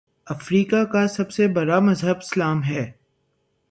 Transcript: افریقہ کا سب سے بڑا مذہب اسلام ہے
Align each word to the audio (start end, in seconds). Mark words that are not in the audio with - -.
افریقہ 0.27 0.83
کا 0.83 1.07
سب 1.07 1.31
سے 1.31 1.47
بڑا 1.47 1.79
مذہب 1.79 2.17
اسلام 2.17 2.63
ہے 2.63 2.91